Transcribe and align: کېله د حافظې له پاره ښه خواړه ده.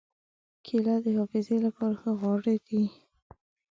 کېله 0.65 0.95
د 1.03 1.05
حافظې 1.17 1.57
له 1.63 1.69
پاره 1.75 1.95
ښه 2.01 2.11
خواړه 2.19 2.53
ده. 2.67 2.81